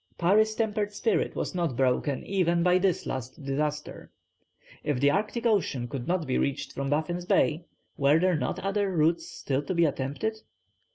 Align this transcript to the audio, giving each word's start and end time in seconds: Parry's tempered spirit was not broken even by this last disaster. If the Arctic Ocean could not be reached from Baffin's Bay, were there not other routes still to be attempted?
Parry's 0.17 0.55
tempered 0.55 0.91
spirit 0.91 1.35
was 1.35 1.53
not 1.53 1.75
broken 1.75 2.23
even 2.25 2.63
by 2.63 2.79
this 2.79 3.05
last 3.05 3.43
disaster. 3.43 4.09
If 4.83 4.99
the 4.99 5.11
Arctic 5.11 5.45
Ocean 5.45 5.87
could 5.87 6.07
not 6.07 6.25
be 6.25 6.39
reached 6.39 6.73
from 6.73 6.89
Baffin's 6.89 7.25
Bay, 7.27 7.65
were 7.97 8.17
there 8.19 8.35
not 8.35 8.57
other 8.61 8.89
routes 8.91 9.29
still 9.29 9.61
to 9.61 9.75
be 9.75 9.85
attempted? 9.85 10.37